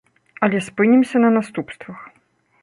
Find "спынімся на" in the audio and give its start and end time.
0.67-1.29